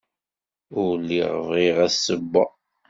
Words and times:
Ur 0.81 0.91
lliɣ 1.01 1.31
bɣiɣ 1.47 1.77
ad 1.85 1.89
d-ssewweɣ. 1.91 2.51